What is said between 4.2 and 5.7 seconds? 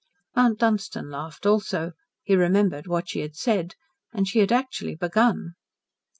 she had actually begun.